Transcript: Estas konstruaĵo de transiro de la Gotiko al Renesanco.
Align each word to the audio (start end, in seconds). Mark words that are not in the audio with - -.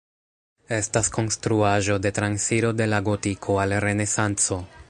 Estas 0.77 1.11
konstruaĵo 1.17 1.99
de 2.07 2.13
transiro 2.21 2.75
de 2.81 2.91
la 2.95 3.05
Gotiko 3.11 3.63
al 3.67 3.81
Renesanco. 3.89 4.65